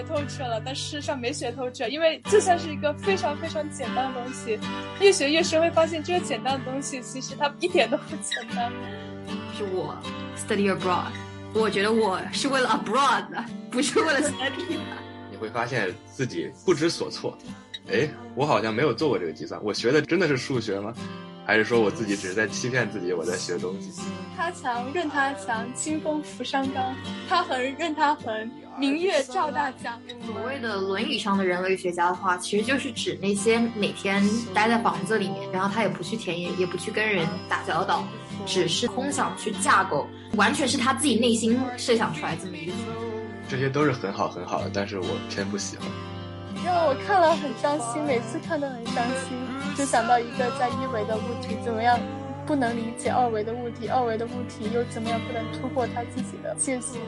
[0.00, 4.58] 学透彻了，但事实上没学透彻，因为就算是一个非常非常简单的东西，
[4.98, 8.72] 越学越深，会发现这个简单的东西其实它一点都不简单。
[9.54, 9.94] 是我
[10.38, 11.10] study abroad，
[11.52, 14.80] 我觉得我是为了 abroad 的， 不是为了 study 的。
[15.30, 17.36] 你会发现自己不知所措。
[17.92, 20.94] 哎，我好像没有做过这个计算，我学的真的是数学吗？
[21.50, 23.90] 还是说我自己只是在欺骗自己，我在学东西？
[24.36, 26.94] 他强任他强，清风拂山岗；
[27.28, 30.00] 他横任他横，明月照大江。
[30.24, 34.22] 所谓的论语上的人类学家的话，其实就是指那些每天
[34.54, 38.04] 待在房子里面，然后他也不去田野，也不去跟人打交道，
[38.46, 40.06] 只是空想去架构，
[40.36, 42.72] 完全是他自己内心设想出来这么一个。
[43.48, 45.84] 这些都是很好很好的，但是我偏不喜欢。
[46.64, 49.36] 让我看了很伤心，每次看都很伤心，
[49.76, 51.98] 就想到一个在一维的物体怎么样
[52.46, 57.00] 不能理解二维的物体，二维的物体又怎么样不能突破它自己的界限。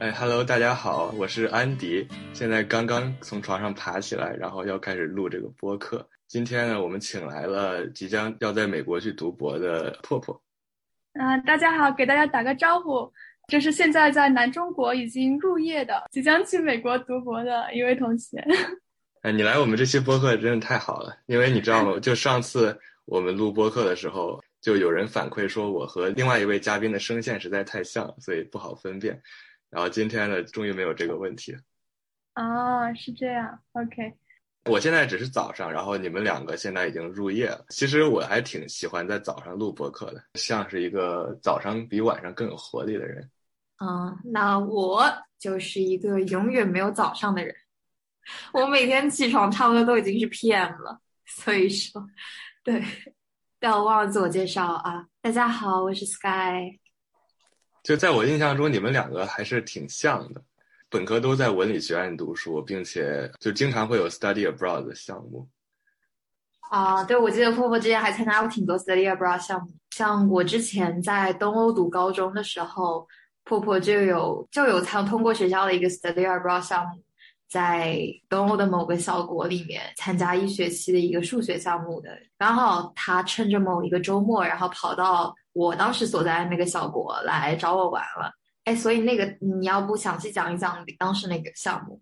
[0.00, 6.08] 哎，Hello，大家好，我是安迪，现在刚刚从床上爬起来，然后要开始录这个播客。
[6.28, 10.40] 今天呢，我们请来了即将要在美国去读博的破破。
[11.14, 13.12] 啊，大家好，给大家打个招呼，
[13.48, 18.38] 这是现在在南中国已经入业的，即将去美国读博的一位同学。
[19.22, 21.98] 哎，你来我们这期播客真的太好了，因为你知道吗？
[21.98, 29.20] 就上次我们录播客的时候，就有人反馈说我和另外一位嘉宾的声线实在太像，所以不好分辨。
[29.70, 31.56] 然后今天呢，终于没有这个问题。
[32.32, 34.14] 啊，是这样，OK。
[34.64, 37.64] 我现在只是早上，然后你们两个现在已经入夜了。
[37.70, 43.30] 其实我还挺喜欢在早上录播客的，像是一个早上比晚上更有活力的人。
[43.80, 45.04] 嗯，那我
[45.38, 47.54] 就是一个永远没有早上的人。
[48.52, 52.06] 我每天起床差不多都已经是 PM 了，所以说，
[52.62, 52.82] 对。
[53.58, 56.78] 但我忘了自我介绍啊，大家好，我是 Sky。
[57.82, 60.42] 就在我印象中，你们两个还是挺像的，
[60.90, 65.48] 本科都在文理学院读书，并且就经常会有 study abroad 的项目。
[66.70, 73.06] 啊，对，我记得破破之前还参加过挺多 study abroad 项目，像我之前在东欧读高中的时候，
[73.44, 77.02] 破破就有就有参通过学校的一个 study abroad 项目，
[77.48, 85.34] 在东欧的某个小国里面参加一学期的一个数学项目的，刚好他趁着某一个周末，然后跑到。
[85.58, 88.32] 我当时所在那个小国来找我玩了，
[88.62, 92.00] 哎，所以那个你要不详细讲一讲当时那个项目？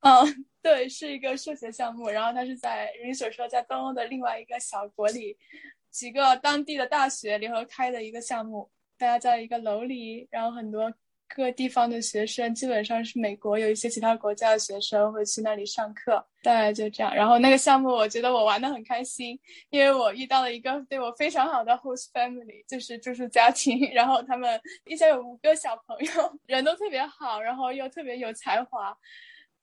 [0.00, 0.12] 嗯，
[0.60, 5.36] 对，是一个数学项目，然后它是在你所说在东欧的另外一个小国里，
[5.90, 10.92] 几个当地的大学联合开的一个项目，大家在一个楼里，然后很多。
[11.34, 17.12] 各地方的学生基本上是美国，有一些其他国家的学生会去那里上课，大概就这样。
[17.12, 19.36] 然后那个项目，我觉得我玩的很开心，
[19.70, 23.80] 因为我遇到了一个对我非常好的 host family，就是住宿家庭。
[23.92, 28.96] 然后他们一家有五个小朋友，人都特别好，然后又特别有才华。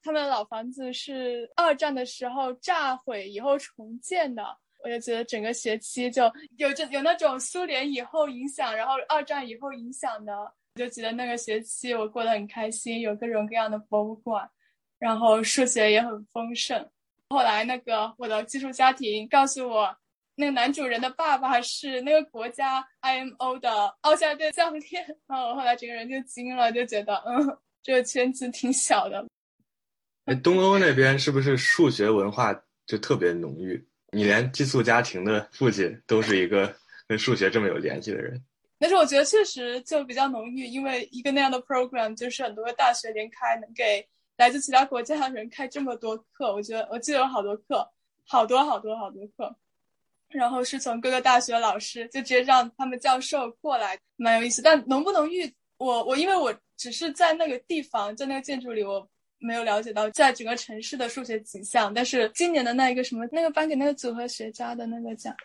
[0.03, 4.43] 他们老房子是二战的时候炸毁以后重建的，
[4.83, 6.23] 我就觉得整个学期就
[6.57, 10.33] 有这有那种苏联以后影响，然后二战以后影响的。
[10.75, 14.49] 就觉得那个学期我过得很开心，有各种各样的博物馆，
[14.97, 16.89] 然后数学也很丰盛。
[17.29, 19.95] 后来那个我的寄宿家庭告诉我，
[20.35, 25.05] 那个男主人的爸爸是那个国家 IMO 的奥赛队教练。
[25.27, 29.25] 然后我后来整个人就惊了，就觉得嗯，这个圈子挺小的。
[30.25, 32.53] 哎，东欧那边是不是数学文化
[32.85, 33.85] 就特别浓郁？
[34.13, 36.73] 你连寄宿家庭的父亲都是一个
[37.07, 38.41] 跟数学这么有联系的人？
[38.81, 44.03] 但是我觉得确实就比较浓郁，因为一个那样的 program 就是很多个大学连开，能给
[44.37, 46.51] 来自其他国家的人开这么多课。
[46.51, 47.87] 我觉得我记得有好多课，
[48.25, 49.55] 好多好多好多课，
[50.29, 54.63] 然后是从各个大学老师就直接让他们教授过来，蛮有意思。
[54.63, 55.47] 但浓不浓郁，
[55.77, 59.07] 我我因为我只是在那个地方，在那个建筑里，我
[59.37, 61.93] 没有了解到在整个城市的数学景象。
[61.93, 65.35] 但是今年的那一个什么那个颁给那个组合学家的那个奖。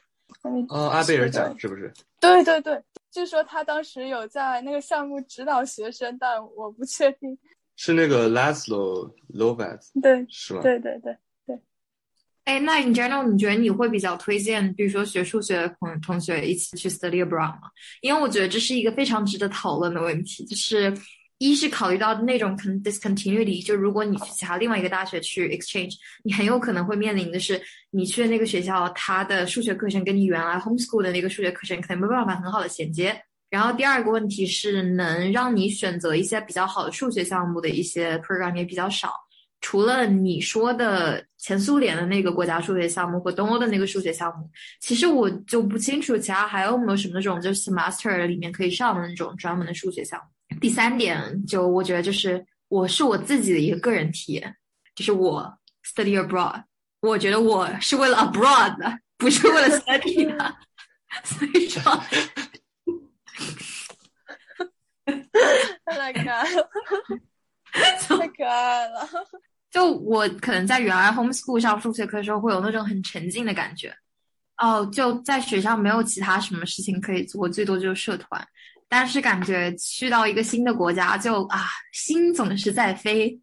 [0.42, 1.92] 哦，阿贝尔奖是不是？
[2.18, 2.82] 对对对，
[3.16, 7.38] 据说他当时有在那个项目指导学生，但我不确定。
[7.74, 10.60] 是那个 Laszlo Lovat，对，是吗？
[10.60, 11.16] 对对对
[11.46, 11.58] 对。
[12.44, 17.70] 哎，那 in general，你觉得你会比较推荐，比如说学数学的同同学一起去 study abroad 吗？
[18.02, 20.92] 因为我觉得这是一个非常值得讨论的问题，就是。
[21.38, 25.94] 一是考虑到那种 discontinuity，就如果你去其他另外一个大学去 exchange，
[26.24, 27.60] 你很有可能会面临的是，
[27.90, 39.12] 你去的那个学校，它的数学课程跟你原来 homeschool 的那个数学课程可能没办法很好的衔接，然后第二个问题是，能让你选择一些比较好的数学项目的一些 program 也比较少。
[39.60, 44.48] 除了你说的前苏联的那个国家数学项目和东欧的那个数学项目，
[44.80, 50.35] 其实我就不清楚其他还有没有什么那种就是 master 里面可以上的那种专门的数学项目。
[50.60, 54.56] 第三点，就我觉得就是我是我自己的一个个人体验，
[54.94, 56.62] 就是我 study abroad，
[57.00, 60.56] 我觉得我是为了 abroad 的，不是为了 study 的，
[61.24, 61.82] 所以说。
[65.86, 66.68] 太可爱了，
[67.72, 69.08] 太可爱了。
[69.70, 73.94] 就我可能在原来 homeschool 上数学课的时候，会有那种很沉浸的感觉。
[74.56, 78.46] 哦，就在学校没有其他什么事情可以做，最多就是社团。
[78.88, 83.40] 但是感觉去到一个新的国家，就啊，心总是在飞。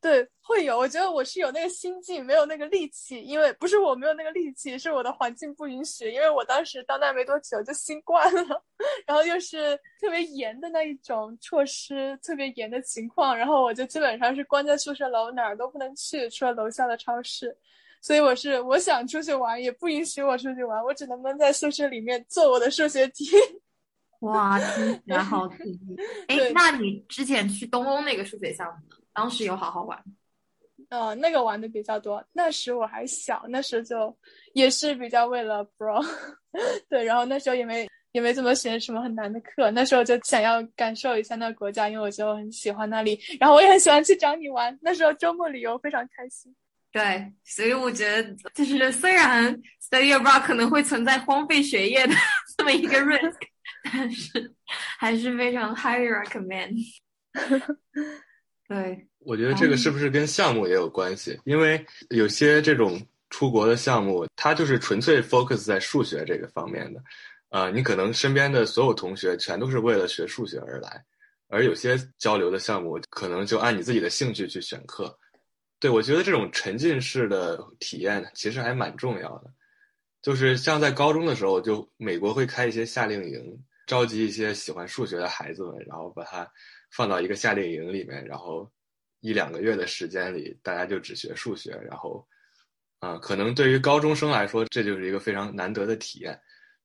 [0.00, 0.76] 对，会有。
[0.76, 3.20] 我觉得我是有那个心境，没有那个力气。
[3.22, 6.10] 因为不是我没有那个力气，是我的环境不允许。
[6.10, 8.64] 因为我当时到那没多久就新冠了，
[9.06, 17.56] 然后又是特别严的那一种措施，特别严的情况，然后我就基本上是关在宿舍楼，哪儿都不能去，除了楼下的超市。
[18.00, 23.30] 所以我是我想出去玩，也不允许我出去玩，我只能闷在宿舍里面做我的数学题。
[24.22, 25.96] 哇，听起来好刺激！
[26.28, 28.96] 哎，那你之前去东欧那个数学项目呢？
[29.12, 30.02] 当时有好好玩，
[30.88, 32.24] 呃，那个玩的比较多。
[32.32, 34.16] 那时我还小，那时就
[34.54, 36.04] 也是比较为了 bro，
[36.88, 44.78] 对，然后那时候也没也没怎么选什么很难的课，那时候就想要感受一下那个国家，因为我就很喜欢那里，然后我也很喜欢去找你玩。
[44.80, 46.54] 那时候周末旅游非常开心。
[46.92, 52.14] 对，所以我觉得就是虽然 study abroad 可能会存在荒废学业的
[52.56, 53.34] 这么一个 risk，
[53.84, 54.52] 但是
[54.98, 56.76] 还是非常 highly recommend。
[58.68, 61.38] 对，我觉得这个是不是跟项目也有关系？
[61.44, 67.02] 因为有些这种出国的项目，它就是纯粹 focus 在数学这个方面的，
[67.50, 71.04] 呃，你可能身边的所有同学全都是为了学数学而来，
[71.48, 75.18] 而有些交流的项目，可能就按你自己的兴趣去选课。
[75.78, 79.50] 对我觉得这种沉浸式的体验其实还蛮重要的，
[80.22, 86.50] 就是像在高中的时候，就美国会开一些夏令营，召集一些喜欢数学的孩子们，然后把它。
[86.94, 88.70] 放到一个夏令营里面，然后
[89.20, 92.22] 一两个月的时间里，大家就只学数学，然后，
[92.98, 96.38] 啊，可能对于高中生来说，这就是一个非常难得的体验。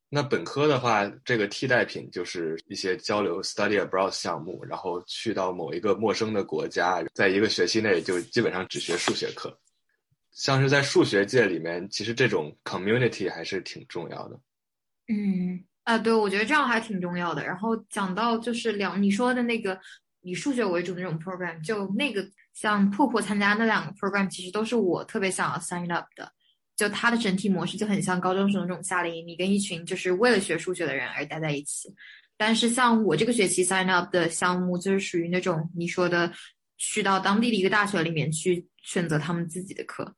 [0.07, 9.59] 那本科的话，这个替代品就是一些交流 （study abroad） 项目，然后去到某一个陌生的国家，在一个学期内就基本上只学数学课。
[10.31, 14.39] 像是在数学界里面，其实这种 community 还是挺重要的。
[15.09, 15.61] 嗯。
[15.87, 17.45] 啊，对，我觉得这样还挺重要的。
[17.45, 19.79] 然后讲到就是两你说的那个
[20.19, 26.29] 以数学为主的那种 program，就那个像破破参加那两个 program，其实都是我特别想要 sign up 的。
[26.75, 31.87] 就它的整体模式就很像高中生那种夏令营，你跟一群就是为了学数学的人而待在一起。
[32.35, 36.29] 但是像我这个学期 sign up 的项目，就是属于那种你说的
[36.77, 40.13] 去到当地的一个大学里面去选择他们自己的课。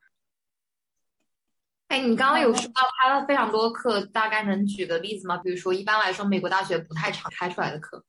[1.89, 5.37] 哎，你刚刚有说到开了非常多课，大概能举个例子吗？
[5.37, 8.05] 比如说，一般来说，美国大学不太常开出来的课。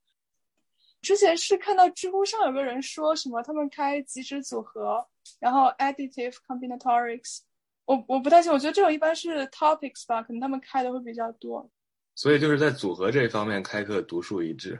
[1.00, 5.02] 之前是看到知乎上有个人说什么，他们开极值组合，
[5.38, 7.38] 然后 additive combinatorics，
[7.86, 11.70] 我我不太清，我觉得这种一般是 topics 吧，可能他们开的会比较多。
[12.14, 14.78] 所以就是在组合这方面开课独树一帜，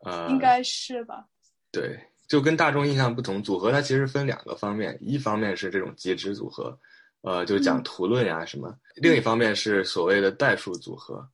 [0.00, 1.28] 呃，应该是吧？
[1.70, 6.76] 对，就跟大众印象不同，组合它其实分两个方面，一方面是这种极值组合。
[7.24, 8.72] 呃，就讲图论呀什么。
[8.96, 11.26] 另一方面是所谓的代数组合，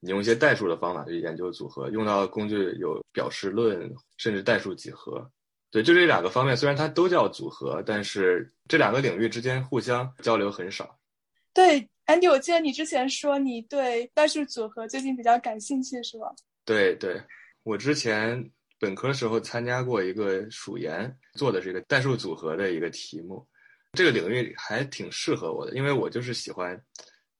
[0.00, 5.30] 你用一些代数的方法去研究组合，用到的工具有表示论，甚至代数几何。
[5.70, 10.98] 对，就这两个方面，虽然它都叫组合，但是这两个领域之间互相交流很少。
[11.54, 16.34] 对，Andy，我记得你之前说你对代数组合最近比较感兴趣，是吧？
[16.64, 17.22] 对对，
[17.62, 18.50] 我之前
[18.80, 23.46] 本科时候参加过一个数研，做的是一个代数组合的一个题目。
[23.96, 26.80] 这个领域还挺适合我的，因为我就是喜欢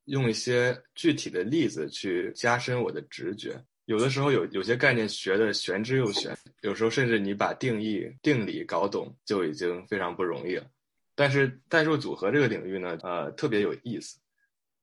[0.07, 3.63] 用一些具体的例子去加深我的直觉。
[3.85, 10.67] 有的时候有有些概念学的玄之又玄，有时候甚至你把定义、定理搞懂就已经非常不容易了。
[11.15, 14.19] 但是代数组合这个领域呢，呃，特别有意思，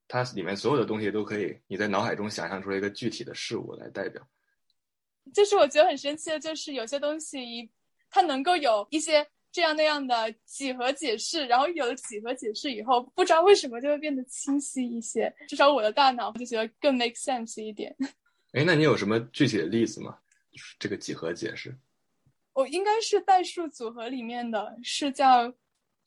[0.08, 4.26] 它里面所有的东西都可以你在脑海中想象出来一个具体的事物来代表。
[5.34, 7.70] 就是我觉得很神奇的，就是有些东西
[8.10, 9.28] 它能够有一些。
[9.54, 15.34] 这样那样的几何解释，然后有了几何解释以后，不知道为什么就会变得清晰一些。
[15.48, 17.96] 至少我的大脑就觉得更 make sense 一点。
[18.54, 20.18] 哎，那你有什么具体的例子吗？
[20.78, 21.74] 这个几何解释？
[22.54, 25.54] 我应该是代数组合里面的，是叫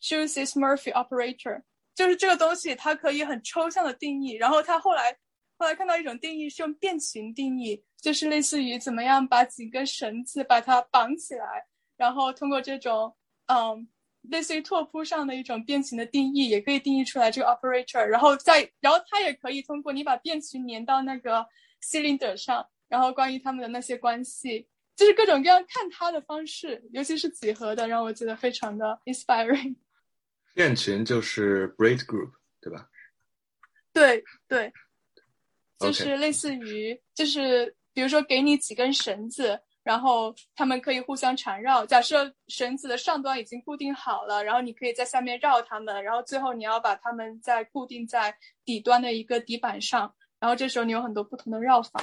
[0.03, 1.63] Joseph-Murphy operator，
[1.95, 5.17] 就是这个东西它可以很抽象的定义，然后他后来
[5.57, 7.83] 后来看到一种定义是用变形定义。
[7.99, 13.13] 就是类似于怎么样把几根绳子把它绑起来，然后通过这种
[13.47, 13.89] 嗯。
[14.29, 21.47] 类似于拓扑上的一种变形的定义，也可以定义出来这个 operator，然后再，然后它也可以通过你把变形粘到那个
[21.81, 29.77] cylinder 上，然后关于他们的那些关系，就是各种各样看它的方式，尤其是几何的，让我觉得非常的 inspiring。
[30.57, 32.89] 变群就是 braid group，对吧？
[33.93, 34.73] 对对，
[35.79, 39.61] 就是类似于，就是比如说给你几根绳子。
[39.87, 41.87] 然后他们可以互相缠绕。
[41.87, 50.13] 假设绳子的上端已经固定好了，然后你可以在下面绕它们，然后最后你要把它们再固定在底端的一个底板上。
[50.41, 52.03] 然后这时候你有很多不同的绕法。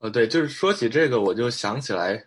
[0.00, 2.22] 呃，对，就是说起这个，我就想起来，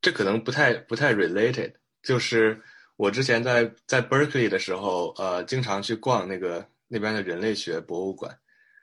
[0.00, 1.74] 这可能不太不太 related。
[2.02, 2.58] 就是
[2.96, 8.34] 我之前在在 Berkeley 的时候，呃，经常去逛那个那边的人类学博物馆。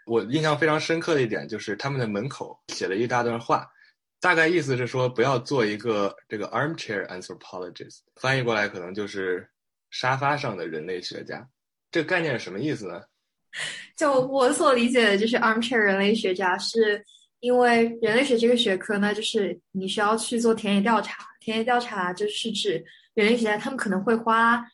[0.06, 3.68] 我印象非常深刻的一点就是，他们的门口写了一大段话。
[4.24, 9.46] 大概意思是说，不要做一个这个 armchair anthropologist，翻译过来可能就是
[9.92, 11.46] 沙发上的人类学家。
[11.92, 13.01] 这个概念是什么意思呢？
[13.98, 17.03] 就我所理解的，就是 armchair 人类学家，是
[17.42, 21.25] 因为人类学这个学科呢，就是你需要去做田野调查。
[21.42, 22.82] 田野调查就是指
[23.15, 24.65] 人类学家他们可能会花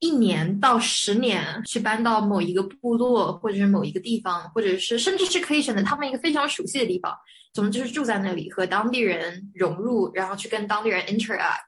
[0.00, 7.14] 一年到十年去搬到某一个部落，或者是某一个地方，或者是甚至是可以选择他们一个非常熟悉的地方。
[7.52, 11.60] 总之就是住在那里，和当地人融入，然后去跟当地人 interact，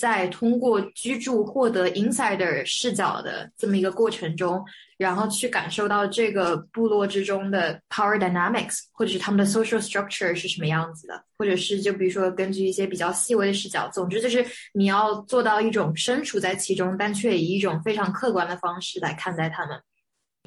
[0.00, 4.64] 在通过居住获得 insider 视角的这么一个过程中，
[4.96, 14.42] 然后去感受到这个部落之中的 power dynamics，或者是他们的 social structure 是什么样子的，或者是就比如说根据一些比较细微的视角，总之就是
[14.72, 19.78] 你要做到一种身处在其中，但却以一种非常客观的方式来看待他们。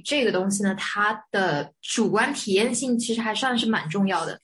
[0.04, 4.40] 这个东西呢，它的主观体验性其实还算是蛮重要的。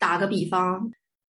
[0.00, 0.90] 打个比方，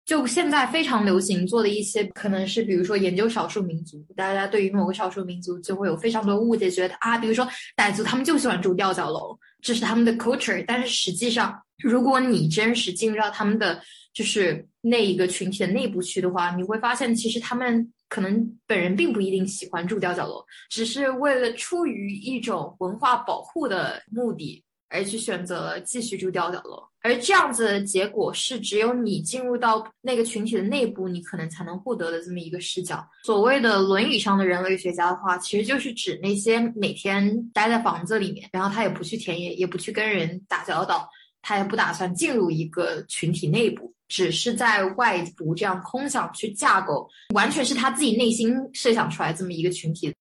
[0.05, 10.65] 就现在非常流行做的一些，可能是比如说研究少数民族，大家对于某个少数民族就会有非常多误解，觉得啊，比如说傣族他们就喜欢住吊脚楼，这是他们的 culture。
[10.67, 13.81] 但是实际上，如果你真实进入到他们的
[14.13, 24.65] 就是那一个群体的内部去的话，你会发现其实他们可能本人并不一定喜欢住吊脚楼，只是为了出于一种文化保护的目的。
[24.93, 33.03] 而去选择继续住吊脚楼，而这样子的结果是，只有你进入到那个群体的内部，你可能才能获得的这么一个视角。
[33.25, 41.09] 所谓的轮椅上的人类学家的话，其实就是指那些每天待在房子里面，然后他也不去田野，也不去跟人打交道，
[41.41, 50.15] 他也不打算进入一个群体内部，只是在外部这样空想去架构，完全是他自己内心设想出来这么一个群体。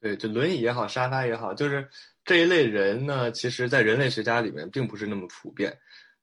[0.00, 1.88] 对，就轮椅也好，沙发也好，就是
[2.24, 5.76] 这一类人呢，其实，在人类学家里面并不是那么普遍，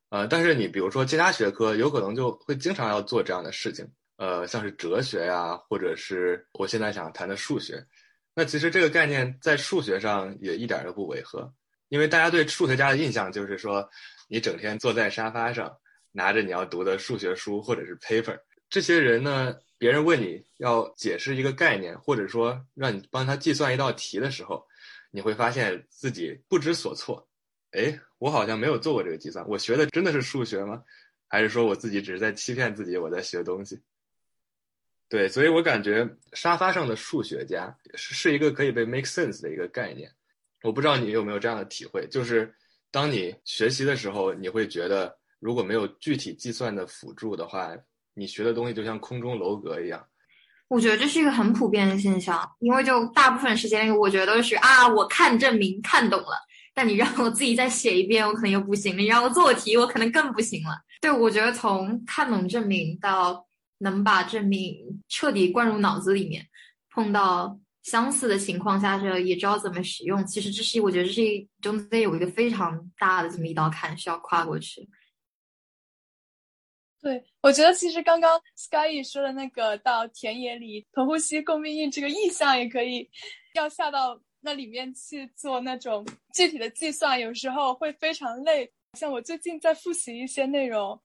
[0.09, 7.85] 呃，但是你比如说其他学科，有可能就会经常要做这样的事情，呃，像是哲学呀，或者是我现在想谈的数学，
[8.33, 11.53] 那其实这个概念在数学上也一点都不违和，
[11.89, 13.87] 因为大家对数学家的印象就是说，
[14.27, 15.71] 你整天坐在沙发上，
[16.11, 18.37] 拿着你要读的数学书或者是 paper，
[18.69, 19.55] 这些人呢。
[19.81, 24.63] 别人问你要解释一个概念，或者说让你帮他计算一道题的时候，
[25.11, 27.27] 你会发现自己不知所措。
[27.71, 30.83] 哎，我好像没有做过这个计算，我学的真的是数学吗？
[31.27, 33.79] 还是说我自己只是在欺骗自己，我在学东西？
[35.07, 40.11] 对，所以我感觉沙发上的数学家是是一个可以被 make sense 的一个概念。
[40.63, 42.51] 我不知道你有没有这样的体会，就是
[42.89, 47.75] 当你学习的时候，你会觉得如果没有具体计算的辅助的话。
[48.13, 50.05] 你学的东西就像空中楼阁一样，
[50.71, 56.37] 我觉得这是一个很普遍的现象，因为就大部分时间，我觉得都是啊，我看证明看懂了，
[56.73, 60.79] 但你让我自己再写一遍，我可能又不行；你让我做题，我可能更不行了。
[61.01, 63.45] 对，我觉得从看懂证明到
[63.79, 64.77] 能把证明
[65.09, 66.47] 彻底灌入脑子里面，
[66.89, 70.25] 碰到相似的情况下，这也知道怎么使用。
[70.25, 74.87] 其实这是我觉得这是一中间有一个非常大的这么一道坎需要跨过去。
[77.01, 83.09] 对，我觉得其实刚刚 Sky 说的那个到田野里同呼吸共命运这个意象也可以，
[83.55, 88.71] 要下到那里面去做那种具体的计算，有时候会非常累。
[88.93, 91.01] 像我最近在复习一些内容，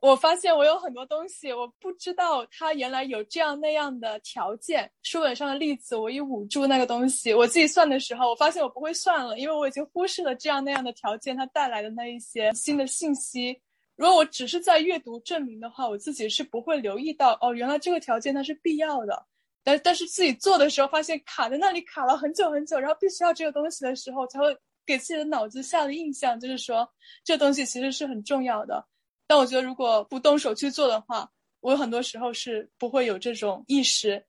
[0.00, 4.90] 我发现我有很多东西我不知道它原来有这样那样的条件。
[5.02, 13.60] 书本上的例子我一捂住那个东西，我自己算的时候，我发现我不会算了，因为我已经忽视了这样那样的条件它带来的那一些新的信息。
[13.96, 19.26] 如果我只是在阅读证明的话，我自己是不会留意到哦，原来这个条件它是必要的。
[19.64, 26.88] 但但是自己做的时候，发现卡在那里卡了很久很久，然后必须要这个东西的时候，才会给自己的脑子下的印象，就是说
[27.24, 28.86] 这东西其实是很重要的。
[29.26, 31.28] 但我觉得如果不动手去做的话，
[31.60, 34.24] 我有很多时候是不会有这种意识。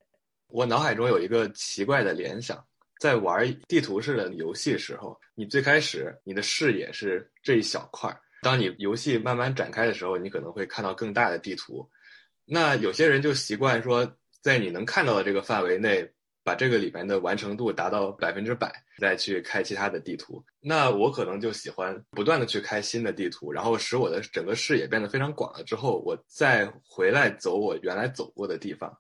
[0.48, 2.66] 我脑海中有一个奇怪的联想，
[3.00, 11.90] 在玩地图式的游戏时候，你最开始你的视野是这一小块儿，当你游戏慢慢展开的时候，你可能会看到更大的地图。
[12.46, 16.12] 那有些人就习惯说，在你能看到的这个范围内。
[16.44, 20.42] 把这个里面的完成度达到百分之百，再去开其他的地图。
[20.62, 28.98] 那我可能就喜欢不断的去开新的地图，然后使我的整个视野变得非常广了之后，我再回来走我原来走过的地方，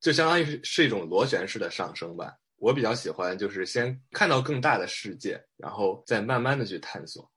[0.00, 2.34] 就相当于是一种螺旋式的上升吧。
[2.56, 7.30] 我比较喜欢就是先看到更大的世界，然后再慢慢的去探索。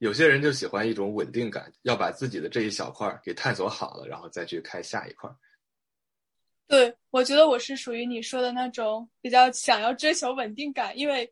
[0.00, 5.30] 有些人就喜欢一种稳定感，要把自己的这一小块给探索好了，然后再去开下一块。
[6.66, 11.30] 对，我觉得我是属于你说的那种比较想要追求稳定感，因为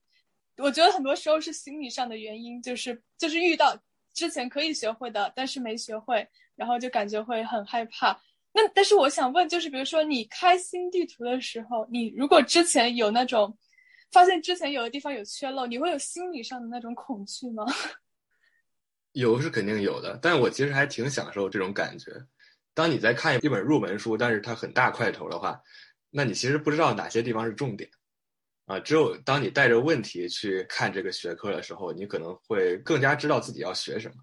[0.59, 3.75] 我觉得很多时候是心理上的原因，就是就是遇到
[4.13, 8.21] 之前可以学会的，但是没学会，然后就感觉会很害怕。
[8.53, 13.57] 那但是我想问，就是比如说你开新地图的时候，你如果之前有那种
[14.11, 17.65] 发现之前有的地方有缺漏，你会有心理上的那种恐惧吗？
[19.19, 22.13] 有是肯定有的，但我其实还挺享受这种感觉。
[22.73, 25.61] 当你在看一本入门书，但是它很大块头的话，
[26.11, 27.91] 那你其实不知道哪些地方是重点，
[28.67, 34.15] 啊，只有当你带着问题去看这个学科的时候，你可能会更加知道自己要学什么。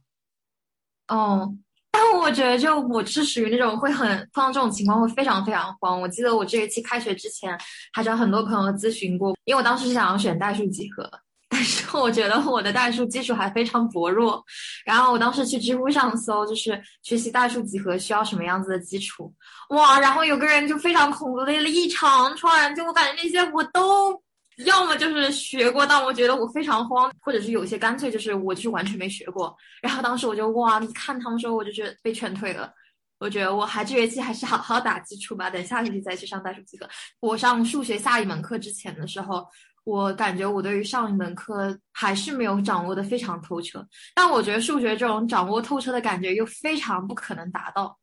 [1.10, 1.54] 哦，
[1.92, 6.02] 但我觉得就我是属于那种会很碰到这种情况会非常非常慌。
[6.02, 7.60] 我记得我这一期开学之前
[7.92, 11.12] 还找很多朋友咨询过，因为我当时是想要选代数几何。
[11.56, 14.44] 但是我觉得我的代数基础还非常薄弱，
[14.84, 19.34] 然后我当时去知乎上搜，就是学习代数几何需要什么样子的基础，
[19.70, 24.22] 哇，然后有个人就非常恐怖的列了一长串，就我感觉那些我都
[24.66, 32.70] 要么就是学过，但我觉得我非常慌，或者是有些干脆就是我就是完全没学过，然后当时我就哇，你看他们说，我就觉得被劝退了，
[33.18, 36.90] 我觉得我还这学期还是好好打基础吧，等下学期再去上代数几何。
[37.22, 39.48] 我上数学下一门课之前的时候。
[39.86, 47.98] 我感觉我对于上一门课还是没有掌握的非常透彻，但我觉得数学这种掌握透彻的感觉又非常不可能达到，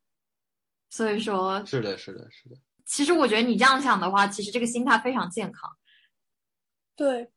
[0.88, 2.56] 所以说，是的，是的，是的。
[2.86, 5.70] 其实我觉得你这样想的话，其实这个心态非常健康。
[6.96, 7.28] 对，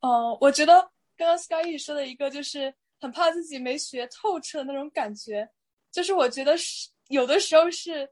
[0.00, 0.74] 呃，我觉得
[1.16, 5.48] 刚刚 Sky 说的一个就是很怕自己没学透彻的那种感觉，
[5.90, 8.10] 就是我觉得是有的时候是。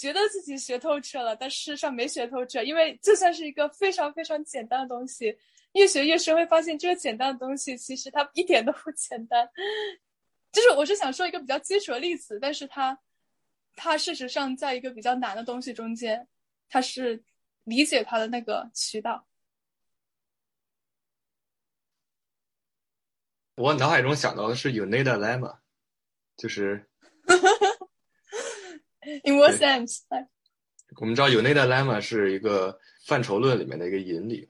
[0.00, 2.62] 觉得自己学透彻了，但事实上没学透彻。
[2.62, 5.36] 因为就算是一个非常非常简单的东西，
[5.72, 9.46] 越学越深，会发现这个简单的东西其实它一点都不简单。
[10.50, 12.98] 就是我是想说一个比较基础的例子，但是它，
[13.76, 16.26] 它事实上在一个比较难的东西中间，
[16.70, 17.22] 它是
[17.64, 19.28] 理解它的那个渠道。
[23.56, 25.58] 我脑海中想到的是 Unida Lemma，
[26.38, 26.88] 就是。
[29.24, 30.00] In what sense？
[30.96, 34.48] 我们知道 Unida Lemma 是一个范畴论里面的一个引理，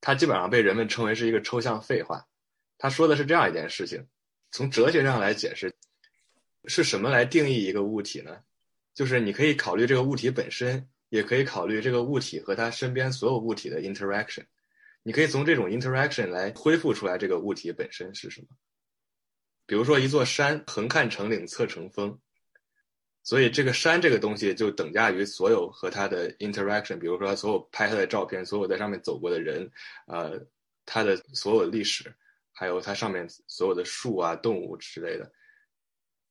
[0.00, 2.26] 它基本上被人们称为是一个抽象废话。
[2.78, 4.06] 他说的是这样一件事情：
[4.50, 5.74] 从哲学上来解释，
[6.66, 8.38] 是什么来定义一个物体呢？
[8.94, 14.44] 就是你可以考虑这个物体本身，也可以考虑这个物体和它身边所有物体的 interaction。
[15.02, 18.48] 你可以从这种 interaction 来恢复出来这个物体本身是什么。
[19.66, 22.16] 比如说一座山，横看成岭侧成峰。
[23.24, 29.70] 所以这个山这个东西就等价于所有和它的 interaction，比如说所有拍它的照片，所有在上面走过的人，
[30.06, 30.40] 呃，
[30.84, 32.12] 它的所有历史，
[32.52, 35.30] 还有它上面所有的树啊、动物之类的，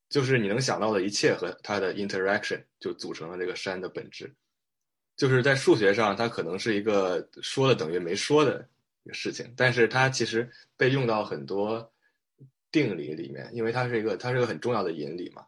[0.10, 4.34] 就是你能想到的一切和它的 interaction 就组成了这个山的本质。
[5.15, 8.67] 就是在数学上，它可能是一个说了等于没说的
[9.04, 11.93] 一个事情，但是它其实被用到很多
[12.71, 15.45] 定理里面，因为它是一个它是个很重要的引理嘛。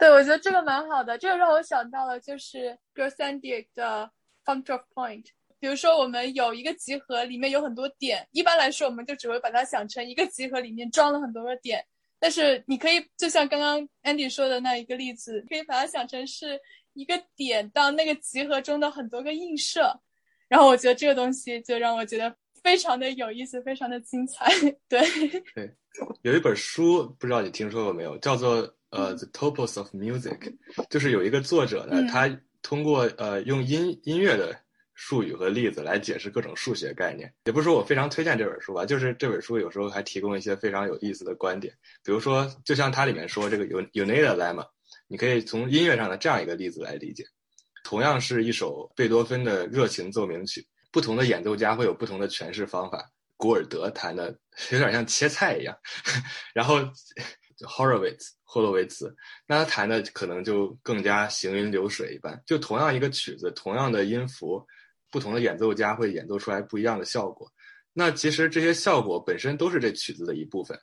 [0.00, 1.18] 对，我觉得这个蛮好的。
[1.18, 4.10] 这个让我想到了，就是 g r o s a n d i 的
[4.46, 5.26] function of point。
[5.58, 8.26] 比如说，我们有一个集合，里面有很多点。
[8.32, 11.84] 一般来说，我们就只会把它想成一个集合里面装了很多个点。
[12.18, 16.58] 但是，你可以就像刚刚 Andy 说的那一个例子，可以把它想成是
[16.94, 19.94] 一个点到那个集合中的很多个映射。
[20.48, 24.50] 然后，我觉得这个东西就让我觉得非常的有意思，非常的精彩。
[24.88, 25.06] 对，
[25.54, 25.70] 对，
[26.22, 28.74] 有一本书，不知道你听说过没有，叫做。
[28.90, 30.52] 呃，The Topos of Music，
[30.88, 32.28] 就是有一个作者呢，他
[32.60, 34.60] 通过呃用音音乐的
[34.94, 37.32] 术语和例子来解释各种数学概念。
[37.44, 41.72] 也不是说我非常推荐这本书吧，就是这本书有时候还提供一些非常有意思的观点。
[42.04, 44.66] 比如说，就像它里面说这个 Unida Lemma，
[45.06, 47.24] 你可以从音乐上的这样一个例子来理解：
[47.84, 53.08] 同样是一首贝多芬的热情奏鸣曲，不同的演奏家会有不同的诠释方法。
[53.36, 54.36] 古尔德弹的
[54.72, 55.78] 有点像切菜一样，
[56.52, 56.80] 然后。
[57.66, 59.14] Horowitz 霍洛维茨，
[59.46, 62.40] 那他弹的可能就更加行云流水一般。
[62.46, 64.66] 就同样一个曲子，同样的音符，
[65.10, 67.50] 不同的演奏家会演奏出来不一样的效果。
[67.92, 70.78] 那其实这些效果本身都是这曲子的一部分。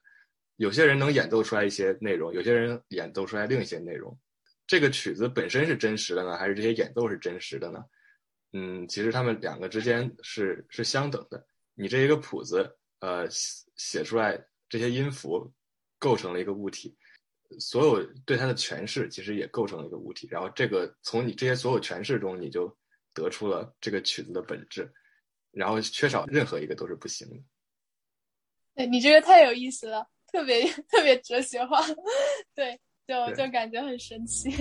[0.58, 4.18] 有些人能演奏出来一些内容，有些人演奏出来另一些内容。
[4.66, 7.84] 这个曲子本身是真实的呢，还是这些演奏是真实的呢？
[8.54, 11.46] 嗯，其实他们两个之间是是相等的。
[11.76, 15.54] 你这一个谱子，呃，写出来这些音符，
[16.00, 16.96] 构成了一个物体，
[17.60, 20.28] 所有对它的诠释其实也构成了一个物体。
[20.30, 22.76] 然后这个从你这些所有诠释中，你就
[23.14, 24.92] 得出了这个曲子的本质。
[25.52, 27.36] 然后缺少任何一个都是不行的。
[28.76, 31.82] 对你这个太有意思了，特别特别哲学化，
[32.54, 34.52] 对，就就感觉很神奇。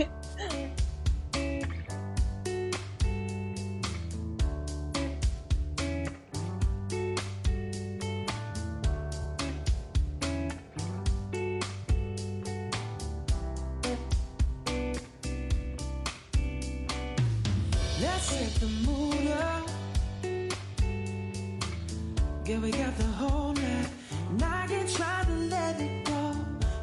[22.48, 23.88] Yeah, we got the whole night,
[24.30, 26.32] and I can try to let it go.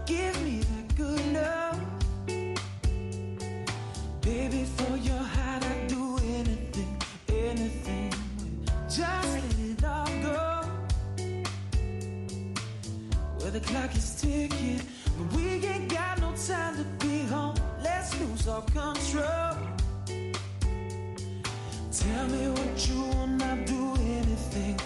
[0.06, 1.80] Give me that good love,
[4.20, 4.66] baby.
[4.76, 6.98] For your heart, I'd do anything,
[7.30, 8.12] anything.
[8.90, 10.68] Just let it all go.
[13.38, 14.82] Where the clock is ticking,
[15.18, 17.56] but we ain't got no time to be home.
[17.82, 19.56] Let's lose all control.
[21.90, 24.83] Tell me what you wanna do, anything, anything.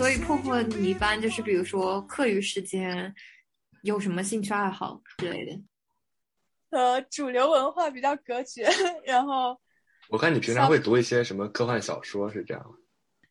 [0.00, 3.14] 所以破破，你一般就是比如说课余时间
[3.82, 5.60] 有什么兴趣爱好之类的？
[6.70, 8.66] 和主流文化比较隔绝，
[9.04, 9.60] 然后
[10.08, 12.70] 我看你平常会读一些什么科幻小说，是这样吗？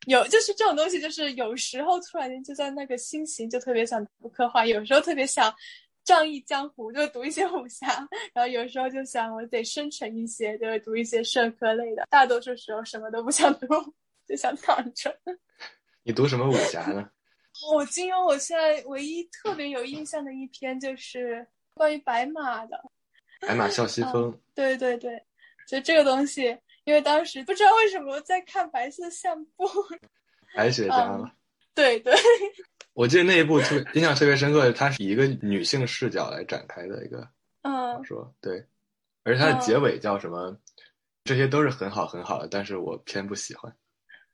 [0.06, 5.52] 有就是这种东西，就是有时候突然间就在那个心情就特别想读科幻，有时候特别想
[6.04, 7.88] 仗义江湖，就读一些武侠，
[8.32, 12.06] 然后有时候就想我得深沉一些，就会读一些社科类的。
[12.08, 13.66] 大多数时候什么都不想读，
[14.24, 15.12] 就想躺着。
[16.02, 17.08] 你读什么武侠呢？
[17.72, 22.80] 我金庸，我现在唯一特别有印象的一篇就是关于白马的。
[23.40, 24.30] 白马啸西 风。
[24.30, 25.22] 嗯对对对，
[25.66, 29.64] 就这个东西，因为当时不知道为什么在看《白色相簿》。
[30.54, 31.30] 白雪家嘛。
[31.74, 32.14] 对对，
[32.92, 37.26] 我记得那一部特别印象特别深刻，它是以一个女性视角来展开的一个
[37.62, 38.66] 嗯小说，对，
[39.22, 40.56] 而且它的结尾叫什么？
[41.24, 43.74] 这些都是很好很好的，但是我偏不喜欢。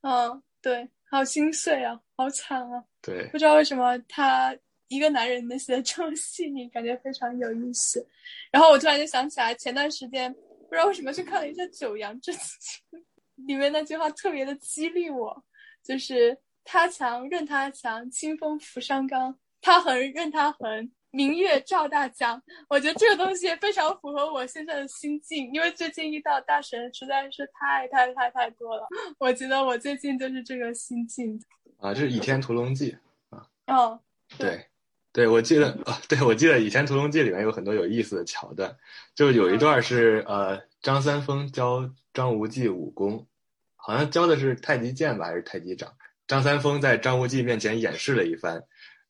[0.00, 2.84] 嗯，对，好心碎啊，好惨啊！
[3.00, 4.54] 对不知道为什么他
[4.88, 8.06] 一个男人能写的这么细腻，感觉非常有意思。
[8.52, 13.00] 然后我突然就想起来，前段时间不知道为什么去看了一下《九阳真经》，
[13.46, 15.42] 里面那句话特别的激励我，
[15.82, 28.86] 就是“他强任他强，清风拂山岗；他横任他横，明月照大江。”我觉得这个东西非常符合我现在的心境，因为最近遇到大神实在是太太太太多了。
[29.18, 31.42] 我觉得我最近就是这个心境。
[31.78, 32.92] 啊，这是《倚天屠龙记》。
[33.36, 34.00] 啊哦，
[34.38, 34.66] 对，
[35.12, 38.76] 对，我记得啊，对，我记得《倚天屠龙记》里面有很多有意思的桥段，
[39.14, 43.26] 就有一段是呃张三丰教张无忌武功，
[43.74, 45.92] 好像教的是太极剑吧，还是太极掌？
[46.28, 48.62] 张三丰在张无忌面前演示了一番，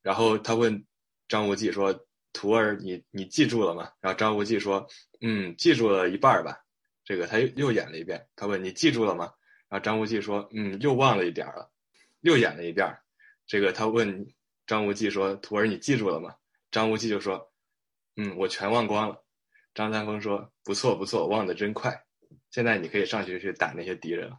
[0.03, 0.85] 然后他问
[1.29, 1.93] 张无忌说
[2.33, 4.87] ：“徒儿，你你记住了吗？”然后张无忌说
[5.21, 6.59] ：“嗯，记住了一半吧。”
[7.05, 9.33] 这个他又又演了一遍，他问：“你记住了吗？”
[9.69, 11.71] 然后张无忌说：“嗯，又忘了一点了。”
[12.23, 12.87] 又演了一遍，
[13.47, 14.27] 这个他问
[14.67, 16.35] 张无忌说：“徒儿，你记住了吗？”
[16.73, 17.53] 张无忌就说
[18.17, 19.23] ：“嗯，我全忘光了。”
[19.75, 21.95] 张三丰说：“不错不错，忘得真快。
[22.51, 24.39] 现在你可以上去去打那些敌人了。”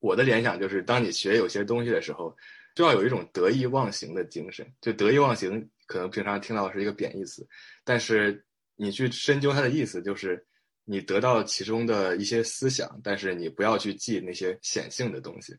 [0.00, 2.36] 我的联想就是，当你学有些东西的时候，
[2.74, 4.66] 就要有一种得意忘形的精神。
[4.80, 7.46] 就得意忘形，可能平常听到是一个贬义词，
[7.84, 8.44] 但是
[8.76, 10.44] 你去深究它的意思，就是
[10.84, 15.56] 你得到其中的一些思想，但是你不要去记那些显性的东西。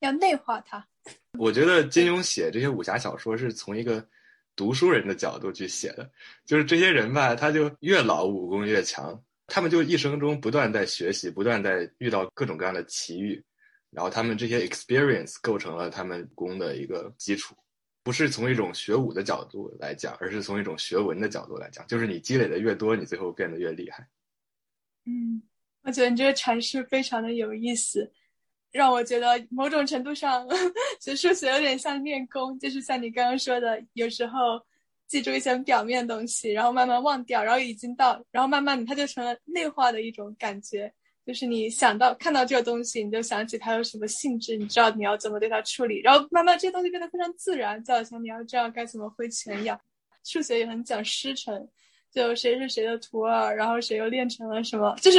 [0.00, 0.86] 要内化它。
[1.38, 4.06] 我觉得金庸写这些武侠小说是从一个
[4.54, 6.10] 读书人的角度去写的，
[6.44, 13.42] 就是这些人吧，他就越老武功越强，他们就一生中不断在学习，不断在遇到各种各样的奇遇，
[13.90, 17.56] 然后他们这些 experience 构成了他们功的一个基础，
[18.08, 24.08] 不是从一种学武的角度来讲，而是从一种学文的角度来讲，就是你积累的越多，你最后变得越厉害。
[25.04, 25.42] 嗯，
[25.82, 28.10] 我觉得你这个阐释非常的有意思，
[28.72, 30.48] 让我觉得某种程度上
[30.98, 34.58] 学数学有点像练功，就是像你刚刚说的，有时候
[35.06, 40.90] 记住一些表面东西，然后慢慢忘掉，然后已经到，然后慢慢的它就成了内化的一种感觉。
[41.28, 49.78] 就是你想到看到这个东西，你就想起它有什么性质，你知道你要怎么对它处理，然后慢慢这些东西变得非常自然，就好像你要知道该怎么挥拳一样。
[50.24, 51.68] 数学也很讲师承，
[52.10, 55.18] 就谁是谁的徒儿，然后谁又练成了什么，就是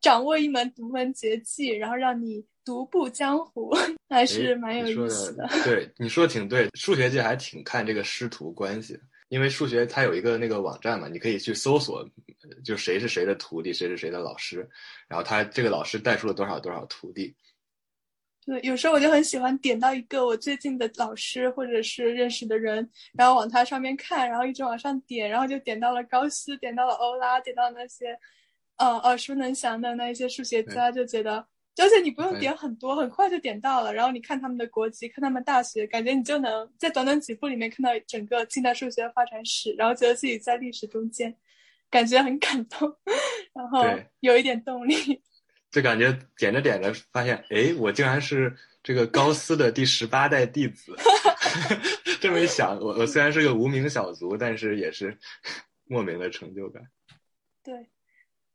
[0.00, 3.70] 掌握一门独门绝技，然后让你独步江湖，
[4.08, 5.46] 还是蛮有意思的。
[5.62, 9.00] 对，你说的挺对，数学界还挺看这个师徒关系的。
[9.30, 12.04] 因为数学它有一个那个网站嘛，你可以去搜索，
[12.64, 14.68] 就谁是谁的徒弟，谁是谁的老师，
[15.06, 17.32] 然后他这个老师带出了多少多少徒弟。
[18.44, 28.18] 对，有时候我就很喜欢点到一个我最近的老师或者是认识的人，然后往他上面看，然后一直往上点，然后就点到了高斯，点到了欧拉，点到那些，
[28.78, 31.46] 呃，耳熟能详的那一些数学家，就觉得。
[31.76, 33.92] 而且你不用点很多，很快就点到了。
[33.94, 41.34] 然后你看他们的国籍，看他们大学，感觉你就能在短短几步里面看到整个近代数学的发展史，然后觉得自己在历史中间，
[41.88, 42.94] 感觉很感动，
[43.54, 43.86] 然后
[44.20, 44.94] 有一点动力。
[45.70, 50.94] 就感觉点着点着，发现哎，我竟然是这个高斯的第十八代弟子。
[52.20, 55.16] 这么一想，我我虽然是个无名小卒，但是也是
[55.86, 56.82] 莫名的成就感。
[57.62, 57.88] 对，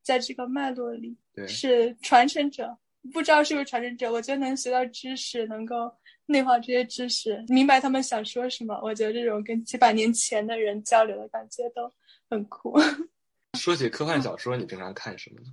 [0.03, 2.77] 在这个脉络里，对，是传承者。
[3.13, 5.91] 不知道是不是传承者，我觉得能学到知识，能够
[6.25, 8.79] 内化这些知识，明白他们想说什么。
[8.81, 11.91] 我觉得这种跟几百年前的人交流的感觉都
[12.29, 12.77] 很酷。
[13.57, 15.47] 说起科幻小说，你平常看什么呢？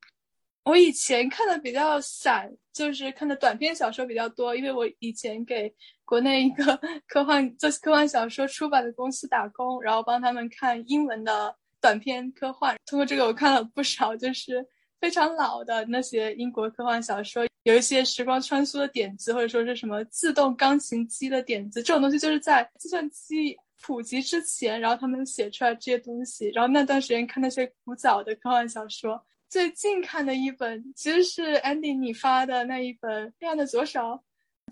[0.64, 5.74] 我以前看的比较散，就是看的短篇小说比较多，因为我以前给
[6.04, 6.78] 国内一个
[7.08, 12.76] 科幻做科幻小说出版的公司打工，然后帮他们看英文的短篇科幻。
[12.86, 14.64] 通过这个，我看了不少，就是。
[15.02, 26.48] 非常老的那些英国科幻小说，有一些时光穿梭的点子，或者说是什么自动钢琴机的点子，这种东西就是在计算机普及之前，然后他们写出来这些东西。
[26.50, 34.00] 然后那段时间看那些古早的科幻小说，最近看的一本其实是 Andy 你发的那一本《黑暗的左手》，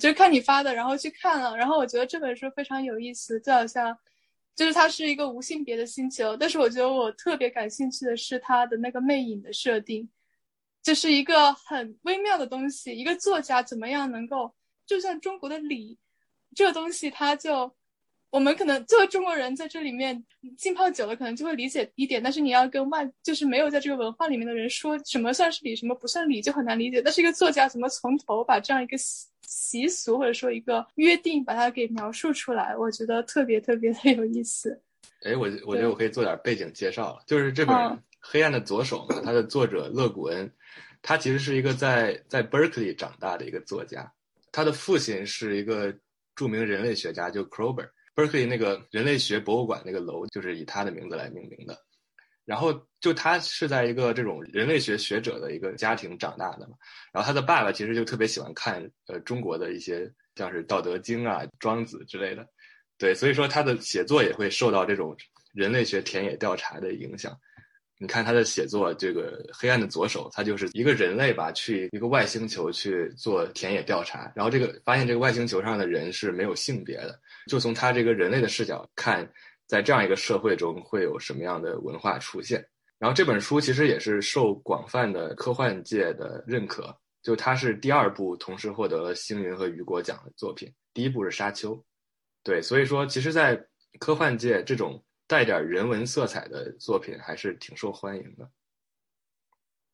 [0.00, 3.98] 就是看你发的，然后去看了，然后我觉得这本书非常有意思，就好像
[4.54, 10.08] 就是它是一个无性别的星球，但是我觉得我特别感兴趣的是它的那个魅影的设定。
[10.82, 14.54] 就是一个很微妙的东西，一个作家怎么样能够，
[14.86, 15.98] 就像中国的礼，
[16.54, 17.70] 这个东西，它就，
[18.30, 20.24] 我们可能作为中国人在这里面
[20.56, 27.02] 浸泡久了，可能就会理解一点，但是你要跟外，就是没有在这个文化里面的人说什么算是礼，什么不算礼，就很难理解。
[27.02, 34.80] 但是一个作家怎么从头把这样一个习习俗或者说一个约定把它给描述出来，我觉得特别特别的有意思。
[35.24, 38.02] 哎，我我觉得我可以做点背景介绍了，就是这本。
[38.22, 40.52] 黑暗的左手嘛，它的作者勒古恩，
[41.02, 44.12] 他其实是一个在在 Berkeley 长大的一个作家，
[44.52, 45.94] 他的父亲是一个
[46.34, 47.88] 著名人类学家，就 Krober。
[48.14, 51.78] Berkeley 那个人类学博物馆那个楼就是以他的名字来命名的。
[52.44, 56.74] 然后就他是在一个这种人类学学者的一个家庭长大的嘛，
[57.12, 62.44] 然后他的爸爸其实就特别喜欢看呃中国的一些像是《道德经》啊、《庄子》之类的，
[62.98, 65.16] 对，所以说他的写作也会受到这种
[65.52, 67.38] 人类学田野调查的影响。
[68.02, 79.30] 你看他的写作，这个黑暗的左手，他就是一个人类吧，去一个外星球去做田野调查，然后这个发现这个外星球上的人是没有性别的，就从他这个人类的视角看，
[79.66, 82.66] 在这样一个社会中会有什么样的文化出现。
[82.98, 91.78] 然后这本书其实也是受广泛的科幻界的认可，就它是第二部同时获得了星云和雨果奖的作品，第一部是沙丘，
[92.42, 93.62] 对，所以说其实，在
[93.98, 95.04] 科幻界这种。
[95.30, 98.50] 带点人文色彩的作品还是挺受欢迎的。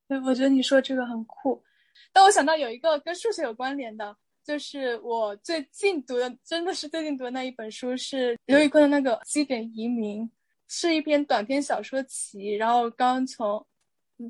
[0.09, 1.63] 对，我觉得你说这个很酷。
[2.11, 10.23] 但我想到有一个跟数学有关联的，就是我最近读的，真的是最近读的那一本书是刘宇坤的那个《基点移民》，
[10.69, 12.55] 是一篇短篇小说集。
[12.55, 13.67] 然后刚从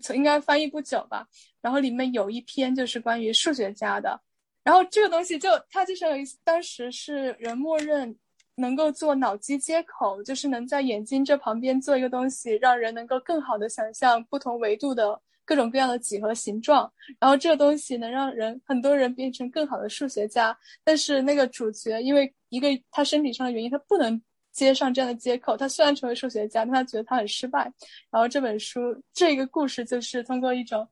[0.02, 1.28] 从应该翻译不久吧。
[1.60, 4.20] 然后里面有一篇就是关于数学家的。
[4.64, 8.18] 然后这个东西就它就是有意思，当时是人默认。
[8.56, 16.90] 能够做脑机接口，就是能在眼睛这旁边做一个东西，让人能够更好的想象不同维度的各种各样的几何形状。
[17.20, 20.56] 然后这个东西能让人很多人变成更好的数学家。
[20.82, 24.20] 但是那个主角因为一个他身体上的原因，他不能
[24.52, 25.56] 接上这样的接口。
[25.56, 27.70] 他虽然成为数学家，但他觉得他很失败。
[28.10, 28.80] 然后这本书
[29.12, 30.88] 这个故事就是通过一种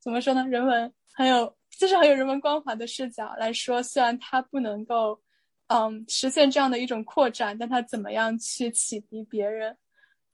[0.00, 5.20] 怎么说呢，人文很有就是很有人文关怀的视角来说，虽然他不能够，
[5.68, 9.76] 嗯，实现这样的一种扩展，但它怎么样去启迪别人？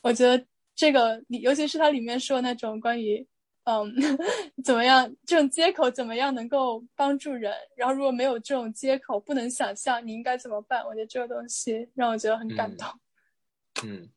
[0.01, 0.45] 我觉得
[0.75, 3.27] 这个，尤其是它里面说那种关于，
[3.65, 3.93] 嗯，
[4.65, 10.85] 怎么样这种接口怎么样能够帮助人，然后如果没有这种接口，不能想象你应该怎么办。
[10.85, 12.87] 我觉得这个东西让我觉得很感动。
[13.85, 14.09] 嗯，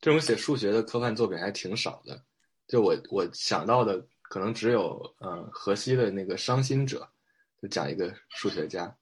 [0.00, 2.22] 这种写数学的科幻作品还挺少的，
[2.66, 4.06] 就我我想到的。
[4.30, 7.00] 可能只有嗯，荷西的那个《伤心者》，
[7.60, 8.96] 就讲一个数学家。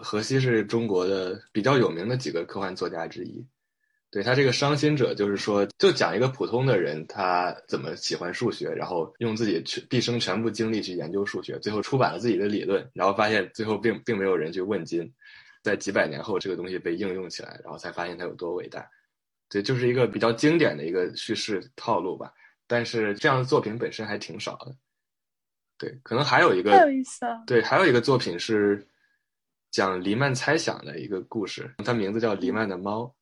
[0.00, 3.44] 荷西是中国的比较有名的几个科幻作家之一。
[4.10, 15.10] 对他这个《伤心者》，就是说，就讲一个普通的人他怎么喜欢数学，然后用自己全毕生全部精力去研究数学，最后出版了自己的理论，然后发现最后并并没有人去问津，
[15.62, 18.86] 在几百年后这个东西被应用起来，然后才发现它有多伟大。
[19.48, 22.30] 对，就是一个比较经典的一个叙事套路吧。
[22.66, 24.74] 但是这样的作品本身还挺少的，
[25.78, 27.42] 对，可能还有一个，有意思了。
[27.46, 28.86] 对，还有一个作品是
[29.72, 33.12] 讲黎曼猜想的一个故事，它名字叫《黎曼的猫》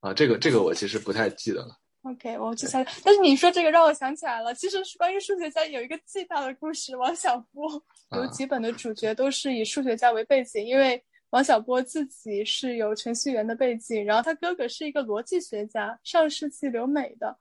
[0.00, 1.78] 啊，这个这个我其实不太记得了。
[2.02, 2.84] OK，我去猜。
[3.04, 6.96] 但是你说这个让我想起来了，其实关于数学家有一个巨大的故事。
[6.96, 17.36] 王小波有几本的主角都是以数学家为背景，因为王小波自己是有程序员的背景，然后他哥哥是一个逻辑学家，上世纪留美的。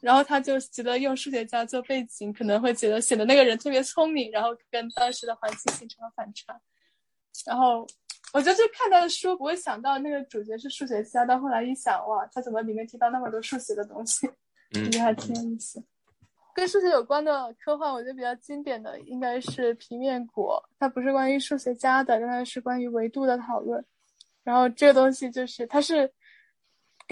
[0.00, 6.60] 然后他就觉得用数学家做背景，可能会觉得显得那个人特别聪明，然后跟当时的环境形成了反差。
[7.46, 7.86] 然后
[8.32, 14.26] 我就去看他的书不会想到那个主角是数学家，到后来一想，哇，他怎么里面提到那么多数学的东西？
[14.74, 15.82] 我觉得还挺有意思。
[16.54, 23.84] 跟数学有关的科幻，我觉得比较经典的应该是《平面国》，它不是关于数学家的，但它是关于维度的讨论。
[24.42, 26.12] 然后这个东西就是它是。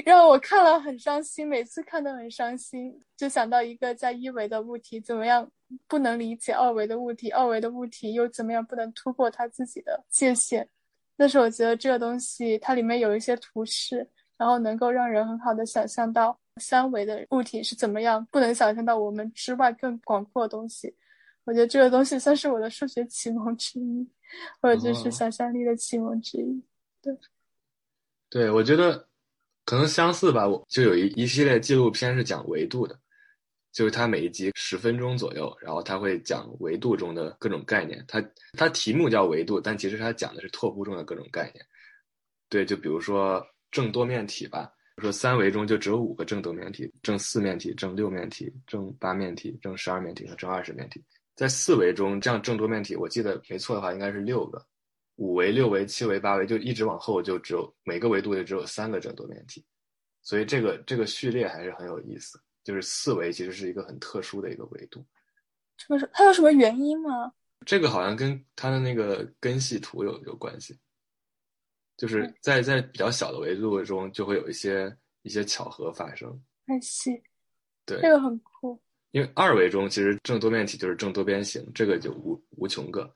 [0.04, 5.50] 让我看了很伤心，每次看都很伤心，就想到一个在一维的物体怎么样
[5.88, 10.68] 不能理解二维的物体，二维的物体又怎么样不能突破它自己的界限。
[11.16, 20.94] 但是我觉得这个东西它里面有一些图示，然后能够让人很好的想象到三维的物体是怎么样不能想象到我们之外更广阔的东西。
[21.44, 24.08] 我觉得这个东西算是我的数学启蒙之一，
[24.60, 26.62] 或者就是想象力的启蒙之一。
[27.00, 27.16] 对，
[28.30, 29.06] 对我觉得。
[29.68, 32.96] 可能相似吧，我就有一一系列纪录片是讲维度的，
[33.76, 38.02] 就是它每一集十分钟左右，然后它会讲维度中的各种概念。
[38.08, 41.62] 它它题目叫维度，但其实它讲的是拓扑中的各种概念。
[42.48, 51.04] 对，就比如说正多面体吧，说三维中就只有五个正多面体：正四面体、正六面体、正八面体、正十二面体和正二十面体。
[51.34, 54.66] 在四维中，这样正多面体，我记得没错的话，应该是六个。
[55.16, 59.62] 五维、六维、七维、八维，就一直往后，就只有每个维度就只有三个正多面体，
[60.22, 62.40] 所以这个这个序列还是很有意思。
[62.66, 65.06] 就是四维其实是一个很特殊的一个维度。
[65.76, 67.32] 这个是它有什么原因吗？
[67.64, 70.76] 这个好像跟它的那个根系图有有关系。
[71.96, 76.42] 就是在在比较小的维度中，就会有一些一些巧合发生。
[76.66, 77.22] 太细。
[77.84, 78.82] 对，这个很酷。
[79.12, 83.14] 因为二维中其实正多面体就是正多边形，这个就无无穷个。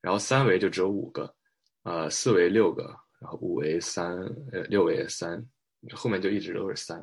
[0.00, 1.36] 然后三维就只有五个，
[1.82, 2.84] 呃，四维六个，
[3.20, 4.16] 然后五维三，
[4.52, 5.44] 呃，六维三，
[5.92, 6.98] 后面就一直都是三。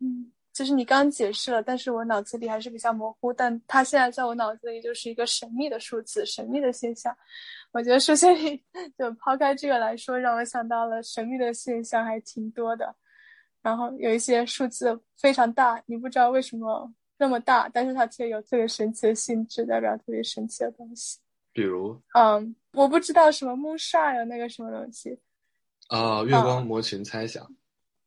[0.00, 3.30] 嗯，就是你刚刚解释了，但是我脑子里还是比较模糊。
[3.30, 7.14] 但它现在在我脑子里就是一个神秘的数字，神秘的现象。
[7.72, 8.64] 我觉得数学里
[8.96, 12.96] 就抛开这个来说，让我想到了神秘的现象还挺多的。
[13.60, 21.18] 然后有一些数字非常大，你不知道为什么那么大，但是它却有特别神奇的性质，代表特别神奇的东西。
[21.52, 25.18] 比如，嗯，我不知道什么 moonshine 那个什么东西，
[25.88, 27.46] 啊，月光魔群猜想，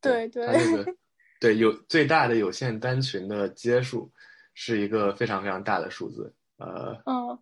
[0.02, 0.96] 对对，那个，
[1.40, 4.12] 对有最大的有限单群的阶数
[4.54, 7.40] 是一个非常非常大的数字，呃，嗯，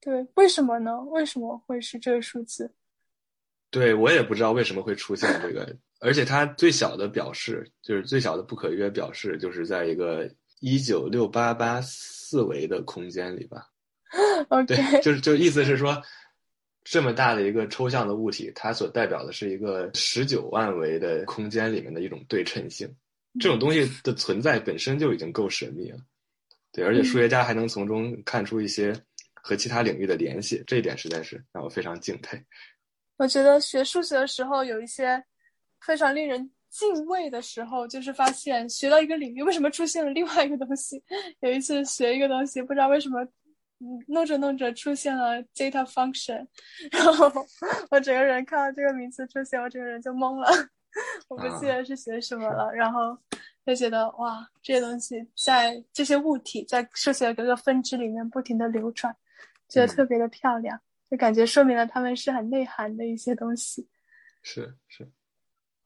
[0.00, 0.98] 对，为什么呢？
[1.02, 2.72] 为什么会是这个数字？
[3.70, 10.30] 对我也不知道为什么会出现这个，而且它最小的表示就是最小的不可约表示，就是在一个
[10.60, 13.68] 一九六八八四维的空间里吧。
[14.66, 16.00] 对，就是就意思是说，
[16.84, 22.88] 这么大的一个抽象的物体，它所代表的是一个十九万维的空间里面的一种对称性。
[23.38, 25.98] 这种东西的存在本身就已经够神秘了。
[26.72, 28.94] 对，而且数学家还能从中看出一些
[29.34, 32.40] 和其他领域的联系，这一点实在是让我非常敬佩。
[33.18, 35.22] 我觉得学数学的时候有一些
[35.86, 41.02] 非常令人敬畏的时候，就是发现学到一个领域，为什么出现了另外一个东西？
[41.40, 43.22] 有一次学一个东西，不知道为什么。
[43.80, 46.46] 嗯弄着弄着出现了 data function，
[46.90, 47.30] 然后
[47.90, 50.48] 我整个人看到这个名词出现，我整个人就懵了，
[51.28, 53.16] 我不记得是学什么了，然后
[53.66, 59.14] 就觉得哇，这些东西在这些物体在数学各个分支里面不停的流转，
[59.68, 60.80] 觉得特别的漂亮，
[61.10, 63.88] 就感觉说明了他们是很内涵的一些东西。
[64.42, 65.10] 是是，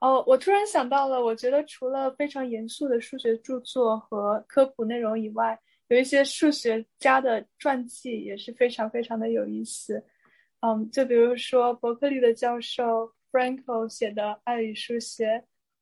[0.01, 10.05] 哦，我突然想到了，我觉得除了非常严肃的数学著作和科普内容以外，有一些数学家的传记也是非常非常的有意思。
[10.61, 15.27] 嗯，就比如说伯克利的教授 Franco 写的《爱与数学》，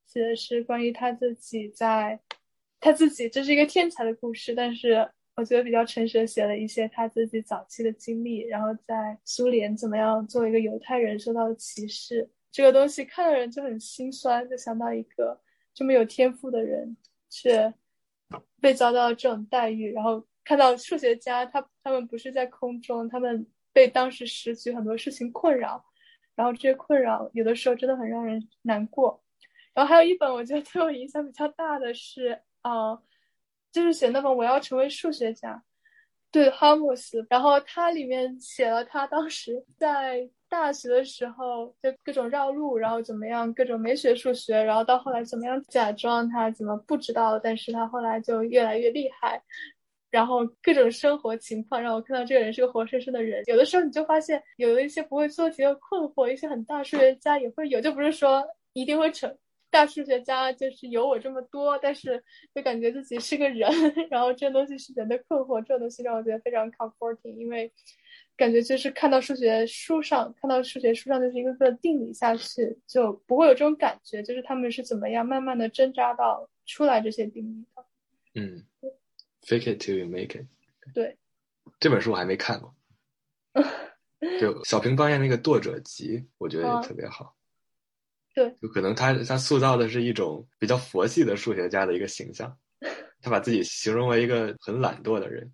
[0.05, 2.19] 写的是关于他自己在
[2.79, 12.29] 他自己这是一个天才的故事，但是我觉得比较诚实的写了一些他自己早期的经历，然后在苏联怎么样作为一个犹太人受到的歧视。
[12.51, 15.39] 这个东西看的人就很心酸，就想到一个
[15.73, 16.97] 这么有天赋的人
[17.29, 17.71] 却
[18.59, 25.85] 被遭到这种待遇，然后看到数学家他他们不是在空中，他们被当时时局很多事情困扰，
[26.37, 29.21] 然后这些困扰有的时候真的很让人难过。
[29.73, 32.97] 然后还有一本我觉得对我影响比较大的是，呃，
[33.71, 35.61] 就是写那本我要成为数学家，
[36.31, 49.43] 对哈姆斯，然后他里面写了他当时在大学的时候就各种绕路，然后怎么样，各种没学数学，然后到后来怎么样假装他怎么不知道，但是他后来就越来越厉害，
[50.17, 53.43] 然后各种生活情况让我看到这个人是个活生生的人。
[53.45, 58.43] 有的时候你就发现有的一些不会做题的困惑，一些很大数学家也会有，就不是说
[58.73, 59.31] 一定会成。
[59.69, 62.23] 大数学家就是有我这么多，但是
[62.55, 63.69] 就感觉自己是个人，
[64.09, 67.71] 然后这东西是人的困惑，这种东西让我觉得非常 comforting，因为
[68.35, 77.85] 感觉就是看到数学书上，看到数学书上就是一个个定理下去，就不会有这种感觉，就是他们是怎么样慢慢的挣扎到出来这些定理的。
[78.33, 78.63] 嗯
[79.47, 80.45] ，Fake it till you make it。
[80.93, 81.17] 对，
[81.79, 82.75] 这本书我还没看过，
[84.39, 87.35] 就小平方彦那个作者集，我觉得也特别好。
[88.33, 92.55] 对，就可能他他塑造的是一种比较佛系的数学家的一个形象，
[93.21, 95.51] 他把自己形容为一个很懒惰的人。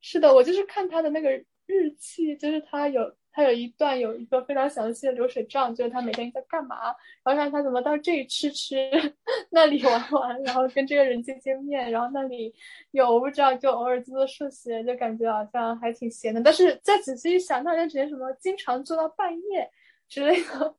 [0.00, 1.30] 是的，我就是看他的那个
[1.64, 8.76] 日记，就是他有他有一段有一个非常详细的流水账，就是他每天在干嘛，然后看他怎么到这里吃吃，
[9.50, 12.54] 那里玩玩，然后跟这个人见见面，然后那里
[12.92, 16.40] 有我不知道，就偶尔做做数学，就感觉好像还挺闲的。
[16.40, 19.70] 但是再仔细一想，那人只是什么经常做到半夜。
[20.06, 20.74] 之类的，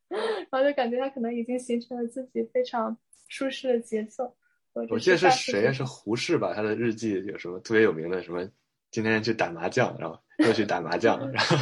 [0.52, 2.96] 然后就感觉他可能已经形成了自己非常
[3.28, 4.34] 舒适的节奏。
[4.72, 5.74] 我记得是谁？
[5.74, 6.54] 是胡适吧？
[6.54, 8.22] 他的日记有什么特别有名的？
[8.22, 8.48] 什么
[8.92, 11.58] 今天去打麻将，然后又去打麻将，然后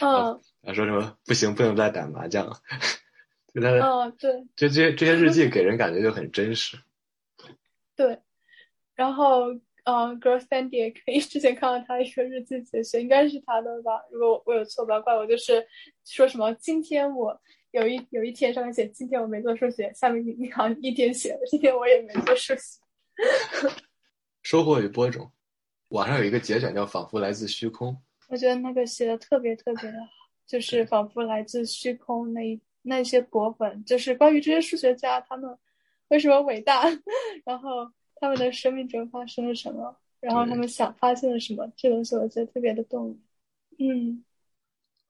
[0.00, 2.56] 嗯，他说什么不行，不能再打麻将了。
[3.54, 6.78] 就他嗯，对，就这些这些日记给人感觉就很真实。
[7.96, 8.20] 对，
[8.94, 9.46] 然后。
[9.88, 11.20] 嗯 g i r l Sandy 也可以。
[11.20, 14.02] 之前看到他一个日记节选，应该是他的吧？
[14.10, 15.24] 如果我有错，不要怪我。
[15.24, 15.64] 就是
[16.04, 17.40] 说什么今天我
[17.70, 22.80] 有一有一天上面写今天我没做数学，下面你你好像一天写了今天我也没做数学。
[24.42, 25.30] 收获与播种，
[25.90, 27.92] 网上有一个节选叫《仿佛来自虚空》，
[28.28, 30.06] 我觉得那个写的特别特别的好，
[30.46, 35.56] 就是仿佛来自虚空那那些博本，就是关于这些数学家他们
[36.08, 36.84] 为什么伟大，
[37.44, 37.90] 然后。
[38.18, 39.94] 他们的生命中发生了什么？
[40.20, 41.70] 然后他们想发现了什么？
[41.76, 43.20] 这东西我觉得特别的动人。
[43.78, 44.24] 嗯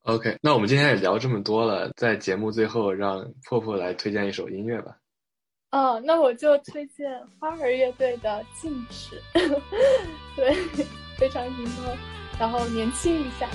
[0.03, 4.99] ，OK，那我们今天也聊这么多了，在节目最后让破破来推荐一首音乐吧。
[5.71, 7.09] 哦，那我就推荐
[7.39, 9.15] 花儿乐队的《静止》，
[10.35, 10.53] 对，
[11.17, 11.97] 非常迎合，
[12.39, 13.49] 然后年轻一下。